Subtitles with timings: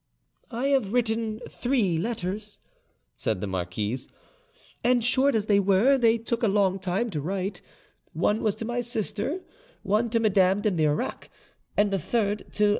[0.49, 2.57] "I have written three letters,"
[3.15, 4.07] said the marquise,
[4.83, 7.61] "and, short as they were, they took a long time to write:
[8.11, 9.41] one was to my sister,
[9.83, 11.29] one to Madame de Marillac,
[11.77, 12.69] and the third to M.